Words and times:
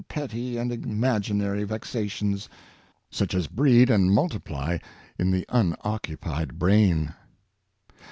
petty 0.07 0.57
and 0.57 0.71
imaginary 0.71 1.63
vexations, 1.63 2.49
such 3.11 3.35
as 3.35 3.45
breed 3.45 3.87
and 3.91 4.11
mul 4.11 4.27
tiply 4.29 4.81
in 5.19 5.29
the 5.29 5.45
unoccupied 5.49 6.57
brain." 6.57 7.13